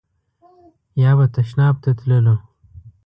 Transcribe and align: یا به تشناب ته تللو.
یا 1.01 1.11
به 1.17 1.25
تشناب 1.35 1.75
ته 1.83 1.91
تللو. 1.99 2.35